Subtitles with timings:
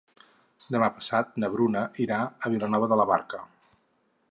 [0.75, 2.19] Demà passat na Bruna irà
[2.49, 3.45] a Vilanova de la Barca.